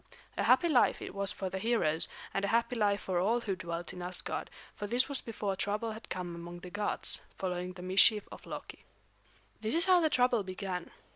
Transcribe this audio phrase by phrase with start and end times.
[0.35, 3.55] A happy life it was for the heroes, and a happy life for all who
[3.55, 7.83] dwelt in Asgard; for this was before trouble had come among the gods, following the
[7.83, 8.83] mischief of Loki.
[9.59, 10.89] This is how the trouble began.